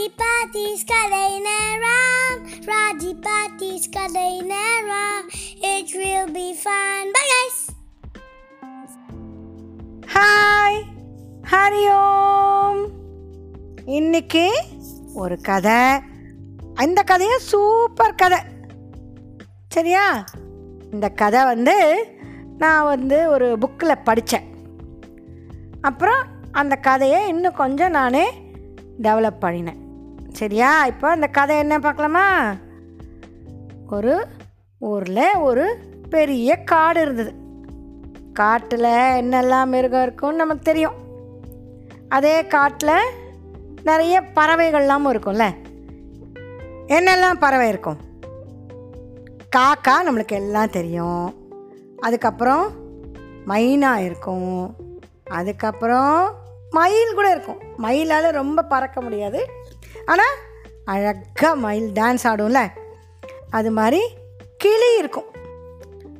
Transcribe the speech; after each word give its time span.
ராஜி 0.00 0.12
பாத்திஸ் 0.16 0.84
கதை 0.86 1.40
நேரம் 1.40 2.46
ராஜி 2.60 3.12
பாத்திஸ் 3.20 3.88
கதை 3.90 4.40
நேரம் 4.40 5.26
it 5.60 5.94
will 5.94 6.28
be 6.36 6.46
fun. 6.64 7.02
Bye 7.16 7.28
guys. 7.32 7.58
Hi 10.14 10.80
Hari 11.50 11.84
Om 11.92 12.88
இன்னைக்கு 13.84 14.52
ஒரு 15.14 15.40
கதை. 15.40 15.82
இந்த 16.80 17.02
கதையும் 17.02 17.38
சூப்பர் 17.38 18.14
கதை. 18.14 18.38
சரியா? 19.68 20.24
இந்த 20.92 21.08
கதை 21.08 21.44
வந்து 21.44 22.06
நான் 22.58 22.84
வந்து 22.84 23.28
ஒரு 23.28 23.58
புக்கில் 23.58 24.04
படித்தேன் 24.04 24.48
அப்புறம் 25.80 26.24
அந்த 26.52 26.76
கதையை 26.76 27.28
இன்னும் 27.28 27.54
கொஞ்சம் 27.54 27.90
நானே 27.90 28.28
டெவலப் 29.02 29.40
பண்ணினேன். 29.40 29.88
சரியா? 30.32 30.86
இப்போ 30.86 31.08
அந்த 31.08 31.26
கதை 31.26 31.58
என்ன 31.58 31.78
பார்க்கலாமா? 31.78 32.54
ஒரு 33.90 34.26
ஊரில் 34.78 35.36
ஒரு 35.38 35.78
பெரிய 36.10 36.56
காடு 36.56 37.00
இருந்தது. 37.00 37.32
காட்டில் 38.32 38.82
என்னெல்லாம் 38.82 39.66
மிருகம் 39.66 40.02
இருக்கும்னு 40.02 40.36
நமக்கு 40.36 40.62
தெரியும். 40.62 40.92
அதே 42.08 42.46
காட்டில் 42.46 43.10
நிறைய 43.82 44.20
பறவைகள்லாம் 44.20 45.04
இருக்கும்ல. 45.06 45.54
என்னெல்லாம் 46.86 47.38
பறவை 47.38 47.68
இருக்கும்? 47.68 47.96
காக்கா 49.56 50.08
நம்மளுக்கு 50.08 50.32
எல்லாம் 50.32 50.70
தெரியும். 50.70 51.34
அதுக்கப்புறம் 51.98 52.70
மைனா 53.46 53.94
இருக்கும். 53.94 54.74
அதுக்கப்புறம் 55.30 56.34
மயில் 56.70 57.14
கூட 57.14 57.30
இருக்கும். 57.30 57.58
மயிலால் 57.76 58.30
ரொம்ப 58.30 58.62
பறக்க 58.62 59.00
முடியாது. 59.00 59.46
ஆனால் 60.10 60.36
அழகாக 60.84 61.56
மயில் 61.56 61.92
டான்ஸ் 61.92 62.24
ஆடும்ல. 62.24 62.68
அது 63.50 63.70
மாதிரி 63.70 64.00
கிளி 64.58 64.98
இருக்கும். 64.98 65.24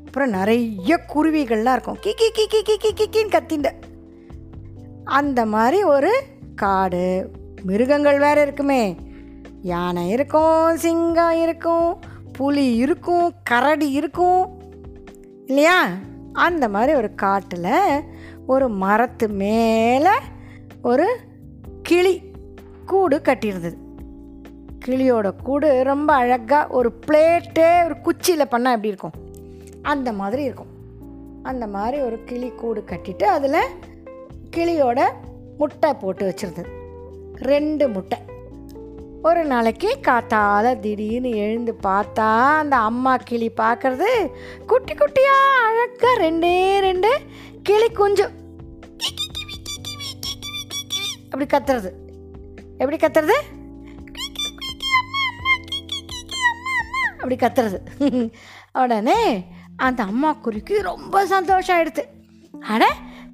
அப்புறம் 0.07 0.31
நிறைய 0.31 1.01
குருவிகள்லாம் 1.15 1.73
இருக்கும். 1.73 1.97
கி 2.01 2.15
கி 2.15 2.31
கி 2.33 2.63
கி 2.63 2.77
கி 2.77 2.93
கி 2.93 3.09
கின்னு 3.13 3.29
கத்திண்ட. 3.29 3.73
அந்த 5.05 5.47
மாதிரி 5.47 5.85
ஒரு 5.85 6.23
காடு 6.55 7.31
மிருகங்கள் 7.63 8.19
வேறு 8.19 8.43
இருக்குமே. 8.43 8.97
யானை 9.63 10.09
இருக்கும் 10.09 10.77
சிங்கம் 10.77 11.43
இருக்கும் 11.43 12.01
புலி 12.33 12.77
இருக்கும் 12.77 13.35
கரடி 13.43 13.91
இருக்கும். 13.91 14.63
இல்லையா? 15.47 15.89
அந்த 16.33 16.69
மாதிரி 16.69 16.95
ஒரு 16.95 17.15
காட்டில் 17.15 18.03
ஒரு 18.47 18.69
மரத்து 18.69 19.29
மேலே 19.29 20.13
ஒரு 20.83 21.19
கிளி. 21.83 22.30
கூடு 22.91 23.17
கட்டியிருந்தது. 23.25 23.77
கிளியோட 24.85 25.33
கூடு 25.43 25.83
ரொம்ப 25.85 26.15
அழகாக 26.15 26.67
ஒரு 26.67 26.91
பிளேட்டே 27.07 27.85
ஒரு 27.85 28.01
குச்சியில் 28.01 28.45
பண்ணால் 28.45 28.77
எப்படி 28.77 28.89
இருக்கும்? 28.89 29.13
அந்த 29.83 30.13
மாதிரி 30.13 30.43
இருக்கும். 30.43 30.71
அந்த 31.43 31.67
மாதிரி 31.67 31.99
ஒரு 32.03 32.25
கிளி 32.25 32.49
கூடு 32.49 32.85
கட்டிட்டு 32.87 33.23
அதில் 33.23 33.69
கிளியோட 34.57 35.01
முட்டை 35.59 35.95
போட்டு 35.95 36.25
வச்சுருந்தது. 36.29 36.67
ரெண்டு 37.35 37.89
முட்டை. 37.89 38.19
ஒரு 39.23 39.45
நாளைக்கு 39.45 39.99
காத்தால 40.03 40.79
திடீர்னு 40.79 41.31
எழுந்து 41.31 41.77
பார்த்தா 41.83 42.29
அந்த 42.59 42.77
அம்மா 42.77 43.17
கிளி 43.17 43.51
பார்க்குறது 43.57 44.11
குட்டி 44.67 44.95
குட்டியாக 44.95 45.49
அழகாக 45.69 46.15
ரெண்டே 46.19 46.79
ரெண்டு 46.79 47.11
கிளி 47.63 47.91
குஞ்சு. 47.91 48.29
அப்படி 51.31 51.47
கத்துறது. 51.47 51.91
எப்படி 52.83 52.99
கத்துறது? 53.01 53.37
அப்படி 57.17 57.37
கத்துறது. 57.41 57.79
உடனே 58.83 59.21
அந்த 59.87 60.01
அம்மா 60.11 60.31
குருவிக்கு 60.45 60.77
ரொம்ப 60.83 61.27
சந்தோஷம் 61.33 61.77
ஆயிடுது. 61.77 62.05
அட 62.73 62.85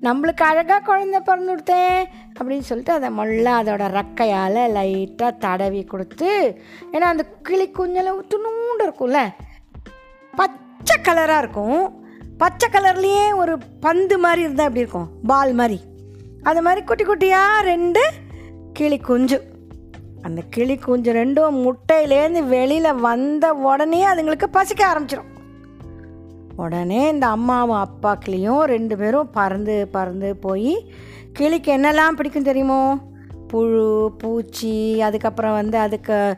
நம்மளுக்கு 0.06 0.43
அழகாக 0.49 0.81
குழந்தை 0.89 1.21
பிறந்து 1.21 1.51
கொடுத்தேன் 1.53 2.03
அப்படின்னு 2.39 2.67
சொல்லிட்டு 2.71 2.93
அதை 2.97 3.09
மொள்ள 3.19 3.45
அதோட 3.61 3.85
ரக்கையால் 3.99 4.61
லைட்டாக 4.77 5.39
தடவி 5.45 5.83
கொடுத்து 5.93 6.31
ஏன்னா 6.93 7.09
அந்த 7.12 7.25
கிளி 7.49 7.67
குஞ்செல்லாம் 7.79 8.21
துணுண்டு 8.33 8.85
இருக்கும்ல 8.87 9.21
பச்சை 10.41 10.97
கலராக 10.99 11.43
இருக்கும். 11.45 11.81
பச்சை 12.43 12.67
கலர்லேயே 12.73 13.27
ஒரு 13.43 13.55
பந்து 13.87 14.17
மாதிரி 14.25 14.41
இருந்தால் 14.47 14.69
எப்படி 14.69 14.85
இருக்கும்? 14.85 15.11
பால் 15.33 15.55
மாதிரி. 15.61 15.79
அது 16.43 16.61
மாதிரி 16.62 16.81
குட்டி 16.85 17.05
குட்டியாக 17.05 17.67
ரெண்டு 17.73 18.03
கிளி 18.76 18.98
குஞ்சு. 18.98 19.38
அந்த 20.22 20.42
கிளி 20.50 20.76
குஞ்சு 20.76 21.12
ரெண்டும் 21.12 21.56
முட்டையிலேருந்து 21.64 22.48
வெளியில் 22.48 22.94
வந்த 22.94 23.54
உடனே 23.54 24.06
அதுங்களுக்கு 24.06 24.47
பசிக்க 24.50 24.87
ஆரம்பிச்சிடும் 24.87 25.31
உடனே 26.56 27.09
இந்த 27.09 27.26
அம்மாவும் 27.26 27.87
அப்பாக்கிளையும் 27.87 28.62
ரெண்டு 28.62 28.97
பேரும் 28.97 29.31
பறந்து 29.31 29.88
பறந்து 29.88 30.37
போய் 30.37 30.92
கிளிக்கு 31.32 31.76
என்னெல்லாம் 31.76 32.16
பிடிக்கும் 32.16 32.42
தெரியுமோ? 32.42 32.98
புழு 33.48 34.12
பூச்சி 34.19 35.03
அதுக்கப்புறம் 35.03 35.53
வந்து 35.53 35.78
அதுக்கு 35.78 36.37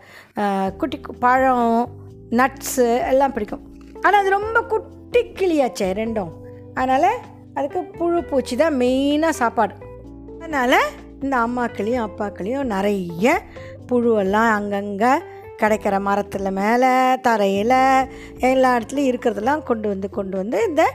குட்டி 0.78 0.99
கு- 0.99 1.19
பழம் 1.20 1.88
நட்ஸு 2.31 3.09
எல்லாம் 3.09 3.32
பிடிக்கும். 3.32 3.62
ஆனால் 4.00 4.20
அது 4.20 4.31
ரொம்ப 4.31 4.62
குட்டி 4.62 5.20
கிளியாச்சே 5.20 5.91
ரெண்டும். 6.00 6.32
அதனால் 6.75 7.19
அதுக்கு 7.55 7.81
புழு 7.82 8.25
பூச்சி 8.25 8.56
தான் 8.56 8.75
மெயினாக 8.75 9.28
சாப்பாடு. 9.28 9.75
அதனால் 10.38 10.81
இந்த 11.23 11.37
அம்மாக்களையும் 11.37 12.06
அப்பாக்களையும் 12.06 12.62
நிறைய 12.62 13.43
புழுவெல்லாம் 13.89 14.51
அங்கங்கே 14.51 15.12
கிடைக்கிற 15.62 16.01
மரத்தில் 16.01 16.51
மேலே 16.51 17.21
தரையில் 17.21 18.09
எல்லா 18.39 18.77
இடத்துலையும் 18.77 19.11
இருக்கிறதெல்லாம் 19.12 19.62
கொண்டு 19.62 19.89
வந்து 19.89 20.11
கொண்டு 20.11 20.37
வந்து 20.37 20.65
இந்த 20.69 20.93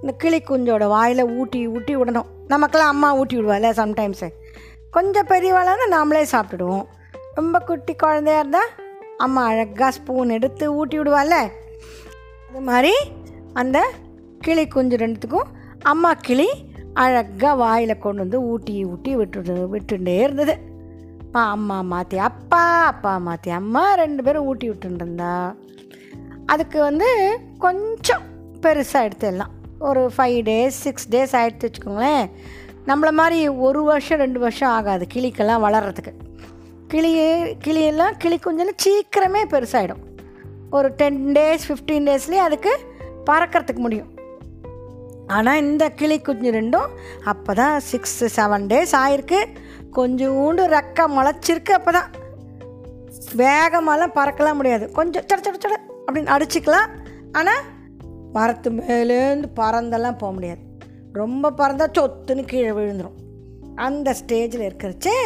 இந்த 0.00 0.14
கிளி 0.18 0.38
குஞ்சோட 0.40 0.88
வாயில் 0.88 1.22
ஊட்டி 1.24 1.68
ஊட்டி 1.68 1.96
விடணும். 1.96 2.30
நமக்கெல்லாம் 2.48 2.90
அம்மா 2.90 3.14
ஊட்டி 3.14 3.38
விடுவாள்ல 3.38 3.70
சம்டைம்ஸு 3.80 4.28
கொஞ்சம் 4.90 5.26
பெரியவாளாக 5.26 5.86
நாமளே 5.90 6.24
சாப்பிட்டுடுவோம். 6.32 6.84
ரொம்ப 7.34 7.58
குட்டி 7.58 7.94
குழந்தையா 7.94 8.38
இருந்தால் 8.38 8.68
அம்மா 9.16 9.44
அழகாக 9.44 9.90
ஸ்பூன் 9.90 10.28
எடுத்து 10.28 10.74
ஊட்டி 10.74 10.98
விடுவாள்ல. 10.98 11.36
அது 12.48 12.60
மாதிரி 12.60 12.94
அந்த 13.52 13.90
கிளி 14.40 14.68
குஞ்சு 14.68 14.96
ரெண்டுத்துக்கும் 14.96 15.50
அம்மா 15.82 16.12
கிளி 16.14 16.48
அழகாக 17.02 17.54
வாயில் 17.54 18.02
கொண்டு 18.04 18.22
வந்து 18.24 18.38
ஊட்டி 18.52 18.74
ஊட்டி 18.92 19.12
விட்டு 19.16 19.68
விட்டுட்டே 19.72 20.16
இருந்தது. 20.26 20.54
அப்பா 21.22 21.42
அம்மா 21.54 21.78
மாற்றி 21.92 22.18
அப்பா 22.28 22.62
அப்பா 22.92 23.18
மாற்றி 23.18 23.50
அம்மா 23.50 23.94
ரெண்டு 23.94 24.22
பேரும் 24.22 24.46
ஊட்டி 24.50 24.70
விட்டுருந்தா 24.70 25.32
அதுக்கு 26.46 26.78
வந்து 26.80 27.08
கொஞ்சம் 27.58 28.24
பெருசாக 28.62 29.06
எடுத்து 29.08 29.26
எல்லாம் 29.26 29.52
ஒரு 29.78 30.02
ஃபைவ் 30.16 30.38
டேஸ் 30.48 30.78
சிக்ஸ் 30.84 31.08
டேஸ் 31.10 31.34
ஆகிடுத்து 31.40 31.68
வச்சுக்கோங்களேன். 31.68 32.26
நம்மளை 32.86 33.12
மாதிரி 33.20 33.38
ஒரு 33.48 33.82
வருஷம் 33.82 34.18
ரெண்டு 34.18 34.38
வருஷம் 34.38 34.70
ஆகாது 34.70 35.06
கிளிக்கெல்லாம் 35.14 35.64
வளர்கிறதுக்கு 35.66 36.14
கிளி 36.88 37.12
கிளியெல்லாம் 37.64 38.16
கிளி 38.18 38.38
கொஞ்சம் 38.38 38.74
சீக்கிரமே 38.84 39.42
பெருசாகிடும் 39.54 40.02
ஒரு 40.70 40.88
டென் 41.00 41.22
டேஸ் 41.32 41.66
ஃபிஃப்டீன் 41.68 42.06
டேஸ்லேயே 42.08 42.42
அதுக்கு 42.48 42.72
பறக்கிறதுக்கு 43.30 43.82
முடியும். 43.86 44.10
ஆனால் 45.34 45.60
இந்த 45.64 45.84
கிளி 46.00 46.16
குஞ்சு 46.20 46.50
ரெண்டும் 46.58 46.90
அப்போ 47.32 47.54
தான் 47.54 47.76
சிக்ஸ் 47.80 48.18
செவன் 48.36 48.66
டேஸ் 48.72 48.94
ஆயிருக்கு. 49.02 49.40
கொஞ்சோண்டு 49.96 50.62
ரெக்கை 50.76 51.04
முளைச்சிருக்கு 51.16 51.72
அப்போ 51.78 51.92
தான் 51.98 52.10
வேகமாலாம் 53.42 54.16
பறக்கலாம் 54.18 54.58
முடியாது. 54.60 54.86
கொஞ்சம் 54.98 55.26
சட 55.28 55.38
சட 55.46 55.56
சட 55.64 55.76
அப்படின்னு 56.06 56.34
அடிச்சுக்கலாம். 56.36 56.90
ஆனால் 57.32 57.62
மரத்து 58.36 58.70
மேலேருந்து 58.70 59.48
பறந்தெல்லாம் 59.60 60.18
போக 60.22 60.32
முடியாது. 60.32 60.62
ரொம்ப 61.12 61.50
பறந்தால் 61.50 61.94
சொத்துன்னு 61.98 62.42
கீழே 62.52 62.72
விழுந்துடும் 62.78 63.20
அந்த 63.86 64.14
ஸ்டேஜில் 64.20 64.66
இருக்கிறச்சே 64.66 65.16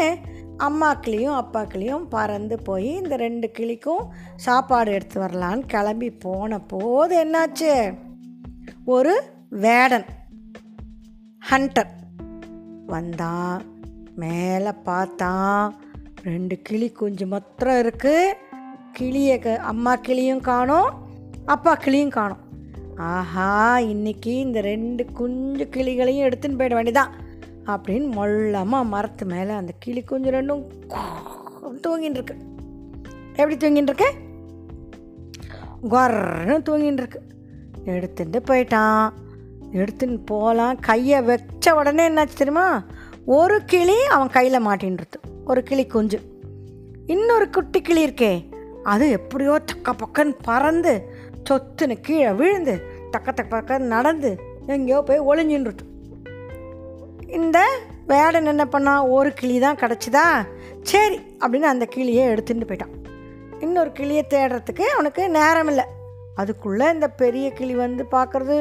அம்மாக்கிளையும் 0.67 1.37
அப்பாக்கிளையும் 1.41 2.07
பறந்து 2.15 2.57
போய் 2.69 2.89
இந்த 3.03 3.17
ரெண்டு 3.17 3.51
கிளிக்கும் 3.59 4.05
சாப்பாடு 4.47 4.91
எடுத்து 4.93 5.19
வரலான்னு 5.21 5.63
கிளம்பி 5.67 6.11
போன 6.25 6.59
போது 6.73 7.15
என்னாச்சு? 7.25 7.73
ஒரு 8.95 9.15
வேடன் 9.53 10.05
ஹண்டர். 11.51 11.89
வந்தான் 12.87 13.63
மேலே 14.15 14.73
பார்த்தான் 14.85 15.75
ரெண்டு 16.23 16.63
கிளி 16.63 16.89
குஞ்சு 16.91 17.27
மாத்திரம் 17.27 17.79
இருக்குது 17.79 18.35
கிளியை 18.93 19.37
அம்மா 19.57 19.97
கிளியும் 19.97 20.41
காணும் 20.41 20.91
அப்பா 21.45 21.75
கிளியும் 21.75 22.15
காணும். 22.19 22.43
ஆஹா 22.97 23.79
இன்னைக்கு 23.79 24.39
இந்த 24.39 24.61
ரெண்டு 24.61 25.05
குஞ்சு 25.13 25.67
கிளிகளையும் 25.77 26.27
எடுத்துன்னு 26.27 26.59
போயிட 26.61 26.77
வேண்டியதான் 26.79 27.15
அப்படின்னு 27.67 28.09
மொள்ளமாக 28.19 28.85
மரத்து 28.85 29.27
மேலே 29.27 29.53
அந்த 29.53 29.73
கிளி 29.79 30.03
குஞ்சு 30.03 30.31
ரெண்டும் 30.31 30.63
தூங்கின்னு 31.87 32.21
இருக்கு 32.21 32.37
எப்படி 33.37 33.57
தூங்கின்னு 33.57 33.93
இருக்கு 33.93 34.11
கொர்ன்னு 35.95 36.57
தூங்கின்னு 36.69 37.03
இருக்கு 37.03 37.21
எடுத்துட்டு 37.85 38.43
போயிட்டான். 38.43 39.29
எடுத்துன்னு 39.73 40.19
போகலாம். 40.27 40.79
கையை 40.79 41.23
வச்ச 41.23 41.75
உடனே 41.75 42.09
என்னாச்சு 42.09 42.39
தெரியுமா? 42.41 42.83
ஒரு 43.27 43.65
கிளி 43.65 44.05
அவன் 44.05 44.29
கையில் 44.29 44.67
மாட்டின்றது. 44.67 45.19
ஒரு 45.45 45.63
கிளி 45.63 45.87
குஞ்சு. 45.87 46.21
இன்னொரு 47.07 47.51
குட்டி 47.51 47.81
கிளி 47.81 48.07
இருக்கே. 48.07 48.49
அது 48.83 49.11
எப்படியோ 49.11 49.61
தக்க 49.65 49.95
பக்கன்னு 50.03 50.39
பறந்து 50.43 51.09
சொத்துன்னு 51.51 52.01
கீழே 52.01 52.31
விழுந்து 52.31 52.81
தக்க 53.11 53.33
தக்க 53.33 53.61
பக்கன்னு 53.61 53.95
நடந்து 53.97 54.39
எங்கேயோ 54.67 55.03
போய் 55.03 55.21
ஒளிஞ்சின்றது. 55.21 55.85
இந்த 57.27 57.79
வேடன் 58.07 58.47
என்ன 58.47 58.67
பண்ணா? 58.67 59.07
ஒரு 59.07 59.33
கிளி 59.33 59.59
தான் 59.59 59.77
கிடச்சிதா? 59.77 60.27
சரி 60.83 61.19
அப்படின்னு 61.39 61.71
அந்த 61.73 61.85
கிளியை 61.85 62.29
எடுத்துகிட்டு 62.29 62.67
போயிட்டான். 62.67 62.95
இன்னொரு 63.61 63.93
கிளியை 63.93 64.27
தேடுறதுக்கு 64.31 64.81
அவனுக்கு 64.81 65.31
நேரம் 65.31 65.67
இல்லை 65.67 65.85
அதுக்குள்ளே 66.41 66.87
இந்த 66.97 67.09
பெரிய 67.23 67.47
கிளி 67.59 67.75
வந்து 67.85 68.05
பார்க்குறது 68.13 68.57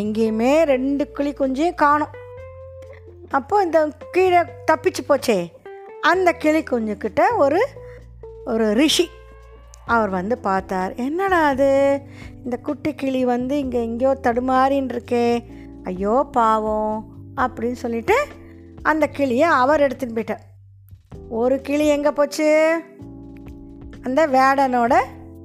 எங்கேயுமே 0.00 0.52
ரெண்டு 0.72 1.04
கிளி 1.16 1.32
குஞ்சையும் 1.32 1.80
காணும். 1.84 2.14
அப்போது 3.30 3.64
இந்த 3.64 3.80
கீழே 4.12 4.40
தப்பிச்சு 4.70 5.02
போச்சே 5.08 5.38
அந்த 6.10 6.28
கிளி 6.42 6.62
குஞ்சுக்கிட்ட 6.62 7.22
ஒரு 7.44 7.60
ஒரு 8.52 8.66
ரிஷி. 8.80 9.06
அவர் 9.94 10.10
வந்து 10.16 10.34
பார்த்தார் 10.46 10.92
என்னடா 11.06 11.40
அது? 11.52 11.68
இந்த 12.44 12.56
குட்டி 12.66 12.90
கிளி 12.94 13.20
வந்து 13.32 13.54
இங்கே 13.58 13.80
எங்கேயோ 13.82 14.12
தடுமாறின்னு 14.22 14.94
இருக்கே 14.94 15.26
ஐயோ 15.84 16.14
பாவம் 16.32 16.98
அப்படின்னு 17.36 17.80
சொல்லிட்டு 17.84 18.16
அந்த 18.90 19.04
கிளியை 19.16 19.48
அவர் 19.62 19.84
எடுத்துன்னு 19.86 20.16
போயிட்டார். 20.16 20.44
ஒரு 21.40 21.56
கிளி 21.66 21.86
எங்கே 21.94 22.10
போச்சு? 22.10 22.48
அந்த 24.06 24.20
வேடனோட 24.34 24.94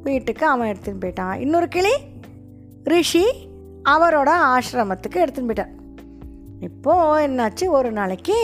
வீட்டுக்கு 0.07 0.45
அவன் 0.51 0.71
எடுத்துன்னு 0.71 1.03
போயிட்டான். 1.03 1.35
இன்னொரு 1.45 1.67
கிளி 1.75 1.93
ரிஷி 2.93 3.25
அவரோட 3.93 4.31
ஆசிரமத்துக்கு 4.53 5.17
எடுத்துன்னு 5.23 5.49
போயிட்டான். 5.49 5.75
இப்போது 6.67 7.23
என்னாச்சு? 7.27 7.65
ஒரு 7.77 7.89
நாளைக்கு 7.99 8.37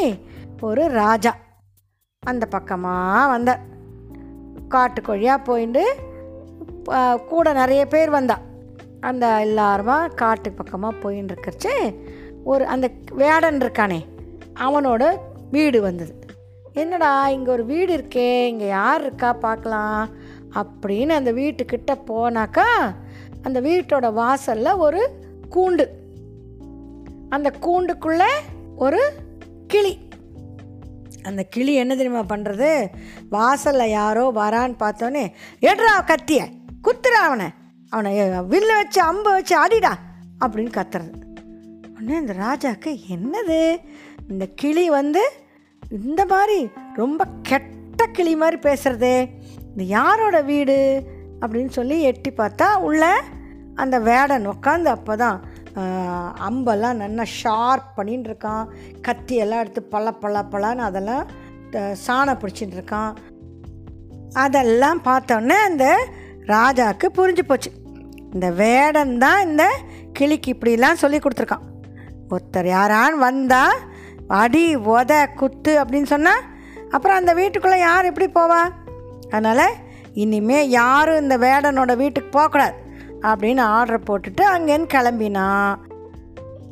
ஒரு 0.67 0.83
ராஜா 1.01 1.33
அந்த 2.23 2.45
பக்கமாக 2.55 3.31
வந்தார். 3.33 3.63
காட்டுக்கொழியாக 4.75 5.45
போயிட்டு 5.49 5.83
கூட 7.31 7.47
நிறைய 7.61 7.81
பேர் 7.93 8.11
வந்தா. 8.17 8.37
அந்த 9.09 9.25
எல்லாருமா 9.47 9.97
காட்டு 10.21 10.49
பக்கமாக 10.59 10.99
போயின்னு 11.03 11.31
இருக்கிறச்சு 11.33 11.73
ஒரு 12.51 12.63
அந்த 12.73 12.87
வேடன் 13.21 13.59
இருக்கானே 13.63 13.99
அவனோட 14.65 15.03
வீடு 15.55 15.79
வந்தது. 15.87 16.13
என்னடா 16.81 17.11
இங்கே 17.35 17.49
ஒரு 17.55 17.63
வீடு 17.71 17.91
இருக்கே 17.97 18.29
இங்கே 18.51 18.67
யார் 18.77 19.01
இருக்கா 19.05 19.29
பார்க்கலாம். 19.45 20.03
அப்படின்னு 20.53 21.09
அந்த 21.09 21.31
வீட்டுக்கிட்ட 21.33 21.97
போனாக்கா 22.07 22.95
அந்த 23.41 23.61
வீட்டோட 23.61 24.13
வாசலில் 24.13 24.71
ஒரு 24.71 25.09
கூண்டு. 25.51 25.87
அந்த 27.29 27.51
கூண்டுக்குள்ளே 27.61 28.31
ஒரு 28.75 29.13
கிளி. 29.67 30.07
அந்த 31.23 31.43
கிளி 31.43 31.73
என்ன 31.73 31.95
தெரியுமா 31.95 32.21
பண்ணுறது 32.21 32.87
வாசலில் 33.29 33.89
யாரோ 33.89 34.31
வரான்னு 34.35 34.75
பார்த்தோன்னே 34.79 35.31
எடுறா 35.61 35.93
கத்திய 35.97 36.51
குத்துறா 36.83 37.21
அவனை. 37.29 37.47
அவனை 37.89 38.19
வில்ல 38.21 38.67
வச்சு 38.67 39.01
அம்பை 39.01 39.31
வச்சு 39.31 39.57
அடிடா 39.57 39.97
அப்படின்னு 40.45 40.73
கத்துறது. 40.77 41.11
உடனே 41.89 42.17
இந்த 42.19 42.33
ராஜாவுக்கு 42.33 42.97
என்னது? 43.09 43.77
இந்த 44.29 44.47
கிளி 44.55 44.89
வந்து 44.89 45.31
இந்த 46.05 46.25
மாதிரி 46.25 46.69
ரொம்ப 46.95 47.25
கெட்ட 47.41 48.05
கிளி 48.05 48.35
மாதிரி 48.35 48.69
பேசுகிறதே 48.69 49.27
இது 49.73 49.87
யாரோட 49.87 50.41
வீடு 50.41 50.77
அப்படின்னு 51.41 51.69
சொல்லி 51.69 52.01
எட்டி 52.01 52.31
பார்த்தா 52.31 52.75
உள்ள 52.79 53.03
அந்த 53.75 53.99
வேடன் 53.99 54.45
உட்காந்து 54.45 54.85
அப்போ 54.87 55.15
தான் 55.15 55.37
அம்பெல்லாம் 56.39 56.97
நல்லா 56.97 57.23
ஷார்ப் 57.33 57.97
பண்ணின்னு 57.97 58.27
இருக்கான் 58.27 58.63
கத்தியெல்லாம் 59.07 59.59
எடுத்து 59.59 59.83
பல 59.85 60.11
பல 60.13 60.43
பலான்னு 60.51 60.81
அதெல்லாம் 60.81 61.25
த- 61.71 61.95
சாணம் 62.07 62.39
பிடிச்சிட்டு 62.41 62.75
இருக்கான் 62.75 63.11
அதெல்லாம் 64.35 65.01
பார்த்தோன்னே 65.05 65.57
அந்த 65.63 65.85
ராஜாவுக்கு 66.45 67.07
புரிஞ்சு 67.17 67.43
போச்சு. 67.43 67.69
இந்த 68.33 68.51
வேடன் 68.51 69.17
தான் 69.17 69.47
இந்த 69.47 69.63
கிளிக்கு 70.13 70.53
இப்படிலாம் 70.53 70.93
சொல்லி 70.93 71.17
கொடுத்துருக்கான். 71.17 71.65
ஒருத்தர் 72.29 72.65
யாரான் 72.67 73.17
வந்தால் 73.17 73.77
அடி 74.37 74.65
உத 74.89 75.25
குத்து 75.35 75.83
அப்படின்னு 75.83 76.03
சொன்னால் 76.05 76.43
அப்புறம் 76.89 77.17
அந்த 77.17 77.33
வீட்டுக்குள்ளே 77.33 77.79
யார் 77.79 78.05
எப்படி 78.05 78.27
போவா? 78.33 78.61
அதனால் 79.29 79.75
இனிமே 80.13 80.69
யாரும் 80.69 81.21
இந்த 81.21 81.37
வேடனோட 81.37 81.95
வீட்டுக்கு 81.95 82.29
போகக்கூடாது 82.29 82.73
அப்படின்னு 83.21 83.59
ஆர்டர் 83.59 84.03
போட்டுட்டு 84.09 84.41
அங்கேருந்து 84.41 84.87
கிளம்பினான் 84.93 85.75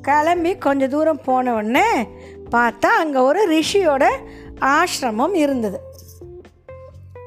கிளம்பி 0.01 0.57
கொஞ்சம் 0.57 0.89
தூரம் 0.89 1.21
போன 1.21 1.54
உடனே 1.54 2.07
பார்த்தா 2.51 2.86
அங்கே 2.86 3.19
ஒரு 3.19 3.42
ரிஷியோட 3.50 4.06
ஆசிரமம் 4.59 5.33
இருந்தது. 5.33 5.80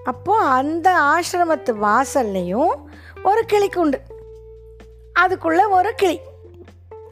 அப்போது 0.05 0.45
அந்த 0.45 0.99
ஆசிரமத்து 1.01 1.75
வாசல்லையும் 1.83 2.73
ஒரு 3.25 3.45
கிளிக்குண்டு 3.53 3.99
அதுக்குள்ளே 5.13 5.65
ஒரு 5.65 5.95
கிளி. 5.95 6.21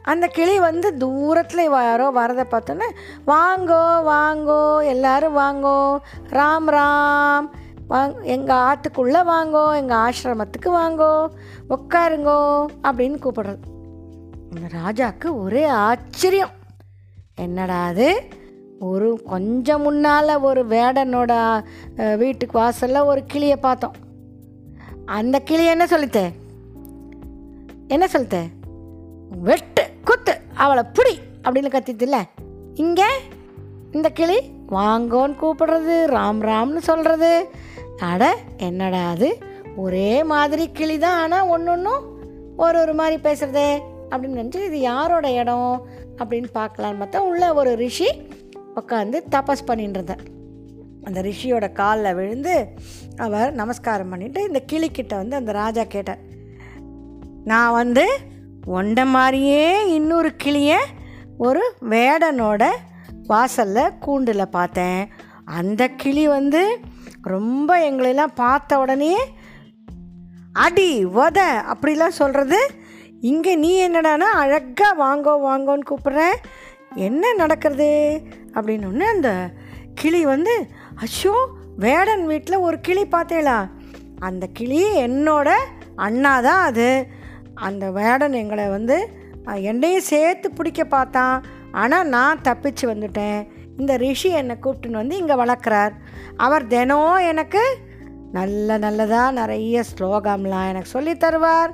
அந்த 0.03 0.27
கிளி 0.27 0.59
வந்து 0.59 0.97
தூரத்தில் 0.97 1.71
யாரோ 1.71 2.11
வரதை 2.15 2.43
பார்த்தோன்னே 2.51 2.89
வாங்கோ 3.27 3.83
வாங்கோ 4.11 4.85
எல்லாரும் 4.85 5.37
வாங்கோ 5.37 5.97
ராம் 6.29 6.67
ராம் 6.67 7.47
வாங் 7.89 8.23
எங்கள் 8.23 8.57
ஆற்றுக்குள்ளே 8.57 9.21
வாங்கோ 9.31 9.63
எங்கள் 9.75 9.97
ஆசிரமத்துக்கு 9.97 10.69
வாங்கோ 10.69 11.11
உட்காருங்கோ 11.69 12.39
அப்படின்னு 12.83 13.17
கூப்பிடுறது. 13.23 13.63
இந்த 14.51 14.67
ராஜாவுக்கு 14.77 15.41
ஒரே 15.41 15.63
ஆச்சரியம். 15.65 16.53
என்னடா 17.35 17.85
அது? 17.85 18.23
ஒரு 18.79 19.21
கொஞ்சம் 19.25 19.81
முன்னால் 19.81 20.41
ஒரு 20.41 20.65
வேடனோட 20.65 21.33
வீட்டுக்கு 22.17 22.57
வாசலில் 22.57 23.07
ஒரு 23.11 23.23
கிளியை 23.27 23.55
பார்த்தோம். 23.55 23.95
அந்த 25.05 25.39
கிளி 25.39 25.65
என்ன 25.65 25.85
சொல்லித்த 25.85 26.19
என்ன 27.87 28.05
சொல்லித்த 28.13 28.39
வெட்டு 29.41 29.83
குத்து 30.03 30.33
அவளை 30.53 30.83
புடி 30.93 31.15
அப்படின்னு 31.43 31.69
கத்திட்டுல 31.75 32.17
இங்கே 32.75 33.09
இந்த 33.91 34.09
கிளி 34.09 34.37
வாங்கோன்னு 34.69 35.35
கூப்பிடுறது 35.41 35.95
ராம் 36.15 36.41
ராம்னு 36.49 36.77
சொல்கிறது 36.77 37.49
அட 37.99 38.37
என்னடா 38.57 39.09
அது? 39.09 39.37
ஒரே 39.75 40.23
மாதிரி 40.23 40.71
கிளி 40.71 40.97
தான் 40.97 41.19
ஆனால் 41.19 41.47
ஒன்று 41.47 41.71
ஒன்றும் 41.71 42.17
ஒரு 42.57 42.79
ஒரு 42.79 42.93
மாதிரி 42.93 43.21
பேசுகிறதே 43.21 43.81
அப்படின்னு 44.09 44.39
நினச்சி 44.39 44.65
இது 44.65 44.79
யாரோட 44.79 45.31
இடம்? 45.31 45.87
அப்படின்னு 46.17 46.45
பார்க்கலான்னு 46.53 47.01
பார்த்தா 47.01 47.17
உள்ள 47.17 47.53
ஒரு 47.53 47.75
ரிஷி 47.75 48.21
உட்காந்து 48.75 49.23
தபஸ் 49.31 49.65
பண்ணிட்டு 49.65 49.93
இருந்தார் 49.93 50.23
அந்த 51.03 51.21
ரிஷியோட 51.21 51.71
காலில் 51.71 52.13
விழுந்து 52.13 52.67
அவர் 53.17 53.53
நமஸ்காரம் 53.53 54.13
பண்ணிவிட்டு 54.13 54.39
இந்த 54.39 54.63
கிளிக்கிட்ட 54.71 55.15
வந்து 55.15 55.35
அந்த 55.35 55.51
ராஜா 55.51 55.83
கேட்டார். 55.83 56.17
நான் 57.43 57.71
வந்து 57.71 58.17
ஒண்ட 58.67 59.05
மாதிரியே 59.05 59.93
இன்னொரு 59.93 60.35
கிளியை 60.35 60.77
ஒரு 61.37 61.73
வேடனோட 61.89 62.65
வாசலில் 63.27 63.97
கூண்டில் 63.99 64.49
பார்த்தேன். 64.49 65.07
அந்த 65.45 65.87
கிளி 65.87 66.27
வந்து 66.27 66.79
ரொம்ப 67.21 67.91
எங்களெல்லாம் 67.91 68.35
பார்த்த 68.35 68.79
உடனே 68.79 69.17
அடி 70.53 71.05
உத 71.05 71.39
அப்படிலாம் 71.73 72.17
சொல்கிறது 72.21 72.71
இங்கே 73.21 73.55
நீ 73.55 73.87
என்னடானா 73.87 74.29
அழகாக 74.41 74.99
வாங்கோ 75.03 75.33
வாங்கோன்னு 75.47 75.89
கூப்பிட்ற 75.89 76.21
என்ன 76.95 77.33
நடக்கிறது? 77.33 78.21
அப்படின்னு 78.53 78.99
அந்த 78.99 79.49
கிளி 79.95 80.25
வந்து 80.25 80.67
அஷோ 80.95 81.33
வேடன் 81.75 82.25
வீட்டில் 82.25 82.57
ஒரு 82.57 82.81
கிளி 82.81 83.03
பார்த்தேலா 83.03 83.69
அந்த 84.19 84.47
கிளி 84.53 84.97
என்னோட 84.97 85.49
அண்ணா 85.95 86.41
தான் 86.41 86.63
அது. 86.63 87.07
அந்த 87.53 87.91
வேடன் 87.91 88.33
எங்களை 88.33 88.67
வந்து 88.67 89.09
என்னையும் 89.61 90.01
சேர்த்து 90.01 90.51
பிடிக்க 90.51 90.83
பார்த்தான். 90.83 91.43
ஆனால் 91.71 92.07
நான் 92.07 92.43
தப்பிச்சு 92.47 92.85
வந்துட்டேன். 92.93 93.47
இந்த 93.77 93.97
ரிஷி 93.97 94.29
என்னை 94.29 94.55
கூப்பிட்டுன்னு 94.63 95.01
வந்து 95.01 95.17
இங்கே 95.17 95.33
வளர்க்குறார். 95.33 95.93
அவர் 96.35 96.67
தினம் 96.67 97.27
எனக்கு 97.31 97.63
நல்ல 98.31 98.77
நல்லதாக 98.77 99.31
நிறைய 99.31 99.83
ஸ்லோகம்லாம் 99.91 100.67
எனக்கு 100.71 100.89
சொல்லி 100.95 101.13
தருவார். 101.13 101.71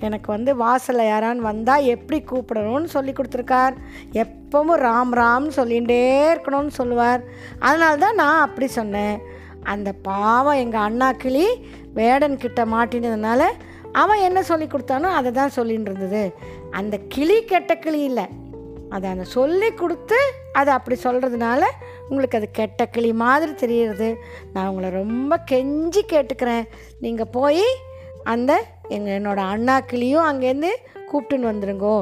எனக்கு 0.00 0.28
வந்து 0.32 0.56
வாசலில் 0.56 1.10
யாரான்னு 1.10 1.48
வந்தால் 1.50 1.88
எப்படி 1.94 2.18
கூப்பிடணும்னு 2.30 2.88
சொல்லி 2.94 3.12
கொடுத்துருக்கார். 3.12 3.74
எப்பவும் 4.12 4.80
ராம் 4.86 5.12
ராம்னு 5.20 5.52
சொல்லிகிட்டே 5.60 6.02
இருக்கணும்னு 6.34 6.72
சொல்லுவார். 6.80 7.22
அதனால 7.58 7.96
தான் 7.96 8.14
நான் 8.14 8.44
அப்படி 8.46 8.66
சொன்னேன். 8.66 9.18
அந்த 9.62 9.92
பாவம் 9.92 10.60
எங்கள் 10.64 10.86
அண்ணா 10.88 11.12
கிளி 11.12 11.46
வேடன் 11.92 12.36
கிட்ட 12.36 12.64
மாட்டினதுனால 12.64 13.42
அவன் 13.92 14.18
என்ன 14.18 14.42
சொல்லி 14.42 14.66
கொடுத்தானோ 14.66 15.08
அதை 15.18 15.30
தான் 15.32 15.56
சொல்லின்னு 15.56 15.88
இருந்தது. 15.90 16.34
அந்த 16.70 16.96
கிளி 17.14 17.44
கெட்ட 17.44 17.74
கிளி 17.74 18.02
இல்லை. 18.02 18.26
அதை 18.90 19.10
அந்த 19.10 19.24
சொல்லி 19.24 19.72
கொடுத்து 19.72 20.18
அதை 20.52 20.74
அப்படி 20.74 20.96
சொல்கிறதுனால 21.02 21.62
உங்களுக்கு 22.08 22.38
அது 22.38 22.50
கெட்ட 22.50 22.86
கிளி 22.86 23.12
மாதிரி 23.12 23.52
தெரியுறது. 23.52 24.14
நான் 24.52 24.68
உங்களை 24.68 24.90
ரொம்ப 24.90 25.40
கெஞ்சி 25.50 26.02
கேட்டுக்கிறேன். 26.12 26.68
நீங்கள் 27.00 27.32
போய் 27.32 27.64
அந்த 28.24 28.52
எங்கள் 28.88 29.16
என்னோட 29.18 29.36
அண்ணா 29.36 29.80
கிளியும் 29.80 30.28
அங்கேருந்து 30.28 30.70
கூப்பிட்டுன்னு 31.12 31.50
வந்துடுங்கோ 31.50 31.96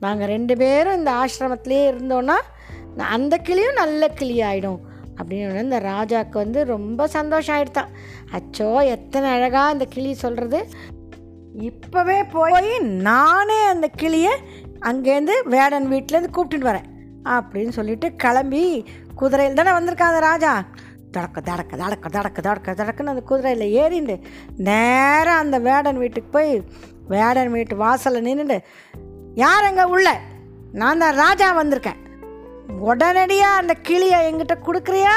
நாங்கள் 0.00 0.28
ரெண்டு 0.28 0.56
பேரும் 0.56 0.98
இந்த 0.98 1.10
ஆசிரமத்திலே 1.12 1.82
இருந்தோன்னா 1.90 2.38
அந்த 2.96 3.36
கிளியும் 3.36 3.80
நல்ல 3.82 4.08
கிளி 4.08 4.42
ஆகிடும் 4.42 4.80
அப்படின்னு 5.16 5.62
இந்த 5.62 5.78
ராஜாவுக்கு 5.78 6.32
வந்து 6.32 6.64
ரொம்ப 6.64 7.06
சந்தோஷம் 7.06 7.56
ஆகிடுதான் 7.56 7.92
அச்சோ 8.32 8.84
எத்தனை 8.84 9.30
அழகாக 9.30 9.72
அந்த 9.72 9.84
கிளி 9.84 10.14
சொல்கிறது 10.14 10.60
இப்போவே 11.68 12.18
போய் 12.32 12.78
நானே 12.78 13.58
அந்த 13.64 13.88
கிளியை 13.96 14.34
அங்கேருந்து 14.80 15.30
வேடன் 15.44 15.90
வீட்டிலேருந்து 15.90 16.26
கூப்பிட்டுட்டு 16.32 16.68
வரேன். 16.70 16.84
அப்படின்னு 17.24 17.68
சொல்லிட்டு 17.68 18.16
கிளம்பி 18.16 18.84
குதிரையில் 19.14 19.54
தானே 19.54 19.70
வந்திருக்கான் 19.70 20.10
அந்த 20.12 20.20
ராஜா. 20.20 20.64
தடக்க 21.10 21.40
தடக்க 21.40 21.76
தடக்க 21.76 22.08
தடக்க 22.08 22.40
தடக்க 22.40 22.72
தடக்குன்னு 22.72 23.06
அந்த 23.06 23.20
குதிரையில் 23.20 23.82
ஏறிண்டு 23.82 24.20
நேராக 24.56 25.32
அந்த 25.32 25.58
வேடன் 25.58 25.98
வீட்டுக்கு 25.98 26.30
போய் 26.30 26.64
வேடன் 27.08 27.50
வீட்டு 27.50 27.76
வாசலில் 27.76 28.22
நின்றுண்டு 28.22 28.62
யார் 29.34 29.64
அங்கே 29.64 29.82
உள்ள? 29.82 30.20
நான் 30.72 30.98
தான் 30.98 31.14
ராஜா 31.14 31.62
வந்திருக்கேன். 31.62 31.96
உடனடியாக 32.78 33.56
அந்த 33.56 33.74
கிளியை 33.74 34.32
எங்கிட்ட 34.32 34.58
கொடுக்குறியா? 34.66 35.14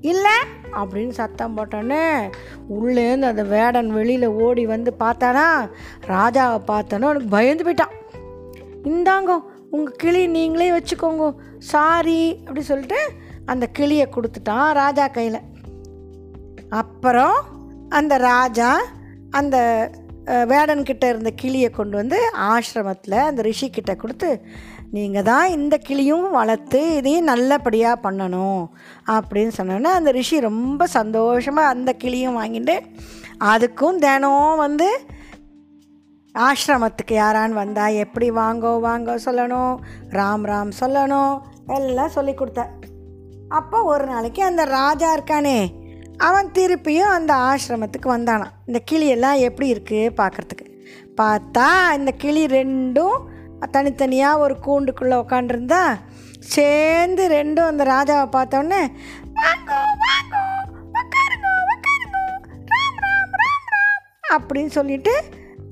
இல்லை? 0.00 0.38
அப்படின்னு 0.72 1.08
சத்தம் 1.08 1.56
போட்டோன்னே 1.56 2.32
உள்ளேருந்து 2.68 3.26
அந்த 3.26 3.42
வேடன் 3.42 3.90
வெளியில் 3.90 4.26
ஓடி 4.26 4.66
வந்து 4.66 4.94
பார்த்தானா? 5.00 5.70
ராஜாவை 6.06 6.60
பார்த்தோன்னே 6.66 7.02
அவனுக்கு 7.02 7.28
பயந்து 7.28 7.64
போயிட்டான். 7.64 7.98
இந்தாங்கோ 8.84 9.38
உங்கள் 9.70 9.96
கிளி 9.96 10.26
நீங்களே 10.26 10.70
வச்சுக்கோங்க. 10.70 11.34
சாரி 11.58 12.36
அப்படி 12.38 12.62
சொல்லிட்டு 12.62 13.00
அந்த 13.46 13.66
கிளியை 13.66 14.06
கொடுத்துட்டான் 14.06 14.72
ராஜா 14.72 15.06
கையில். 15.06 15.40
அப்புறம் 16.68 17.34
அந்த 17.88 18.16
ராஜா 18.16 18.80
அந்த 19.30 19.90
வேடன்கிட்ட 20.24 21.04
இருந்த 21.08 21.30
கிளியை 21.30 21.70
கொண்டு 21.70 21.96
வந்து 21.96 22.18
ஆசிரமத்தில் 22.34 23.26
அந்த 23.26 23.42
ரிஷி 23.42 23.70
கொடுத்து 23.70 24.40
நீங்கள் 24.90 25.22
தான் 25.22 25.50
இந்த 25.50 25.78
கிளியும் 25.78 26.30
வளர்த்து 26.30 26.96
இதையும் 26.96 27.24
நல்லபடியாக 27.24 28.10
பண்ணணும் 28.10 28.66
அப்படின்னு 29.06 29.52
சொன்னோன்னே 29.56 29.90
அந்த 29.92 30.10
ரிஷி 30.10 30.40
ரொம்ப 30.40 30.86
சந்தோஷமாக 30.86 31.68
அந்த 31.68 31.92
கிளியும் 31.92 32.38
வாங்கிட்டு 32.38 32.80
அதுக்கும் 33.38 33.98
தினம் 33.98 34.56
வந்து 34.56 35.00
ஆசிரமத்துக்கு 36.34 37.14
யாரான்னு 37.14 37.60
வந்தால் 37.62 37.98
எப்படி 38.04 38.30
வாங்கோ 38.30 38.72
வாங்கோ 38.86 39.14
சொல்லணும். 39.24 39.74
ராம் 40.18 40.44
ராம் 40.52 40.72
சொல்லணும். 40.80 41.34
எல்லாம் 41.76 42.14
சொல்லி 42.16 42.34
கொடுத்தார் 42.34 42.72
அப்போ 43.48 43.82
ஒரு 43.82 44.04
நாளைக்கு 44.06 44.42
அந்த 44.44 44.64
ராஜா 44.64 45.08
இருக்கானே 45.16 45.58
அவன் 46.16 46.50
திருப்பியும் 46.58 47.14
அந்த 47.16 47.32
ஆசிரமத்துக்கு 47.50 48.08
வந்தானான் 48.08 48.54
இந்த 48.66 48.80
கிளியெல்லாம் 48.90 49.38
எப்படி 49.38 49.72
இருக்குது 49.74 50.14
பார்க்குறதுக்கு. 50.20 50.66
பார்த்தா 51.20 51.66
இந்த 51.98 52.12
கிளி 52.22 52.46
ரெண்டும் 52.46 53.18
தனித்தனியாக 53.70 54.38
ஒரு 54.38 54.56
கூண்டுக்குள்ளே 54.66 55.16
உட்காண்டிருந்தா 55.22 55.82
சேர்ந்து 56.38 57.28
ரெண்டும் 57.28 57.70
அந்த 57.70 57.84
ராஜாவை 57.84 58.26
பார்த்தோன்னே 58.36 58.82
அப்படின்னு 64.36 64.72
சொல்லிட்டு 64.78 65.14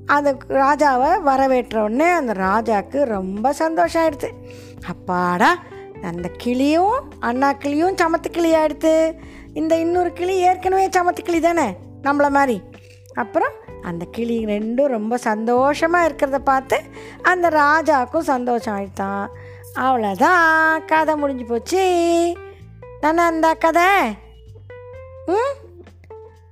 அந்த 0.09 0.37
ராஜாவை 0.49 1.21
வரவேற்ற 1.21 1.83
உடனே 1.83 2.09
அந்த 2.09 2.33
ராஜாவுக்கு 2.33 3.03
ரொம்ப 3.03 3.53
சந்தோஷம் 3.53 4.03
ஆயிடுது 4.03 4.29
அப்பாடா 4.87 5.57
அந்த 6.01 6.29
கிளியும் 6.37 7.11
அண்ணா 7.19 7.51
கிளியும் 7.53 7.95
சமத்து 7.95 8.29
கிளி 8.31 8.55
ஆயிடுத்து 8.55 9.17
இந்த 9.53 9.75
இன்னொரு 9.75 10.13
கிளி 10.13 10.35
ஏற்கனவே 10.37 10.87
சமத்து 10.87 11.23
கிளி 11.23 11.39
தானே 11.39 11.75
நம்மளை 12.03 12.29
மாதிரி. 12.29 12.61
அப்புறம் 13.13 13.51
அந்த 13.81 14.05
கிளி 14.11 14.45
ரெண்டும் 14.45 14.85
ரொம்ப 14.85 15.17
சந்தோஷமாக 15.17 16.07
இருக்கிறத 16.07 16.37
பார்த்து 16.37 16.81
அந்த 17.21 17.49
ராஜாவுக்கும் 17.49 18.19
சந்தோஷம் 18.19 18.77
ஆயிடுதான் 18.77 19.27
அவ்வளோதான் 19.75 20.85
கதை 20.85 21.15
முடிஞ்சு 21.15 21.45
போச்சு. 21.45 21.83
தானே 22.99 23.21
அந்த 23.21 23.53
கதை. 23.53 24.17
ம்? 25.25 25.55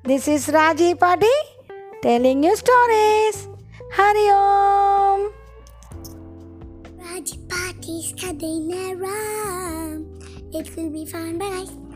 திஸ் 0.07 0.27
இஸ் 0.27 0.51
ராஜி 0.51 0.93
பாட்டி. 0.93 1.31
telling 2.01 2.43
you 2.43 2.55
stories. 2.55 3.47
Hari 3.93 4.29
Om! 4.29 5.31
Rajapati's 7.01 8.13
Kadena 8.13 8.99
Ram. 8.99 10.05
It 10.53 10.75
will 10.75 10.89
be 10.89 11.05
fun, 11.05 11.37
but 11.37 11.47
I. 11.47 11.86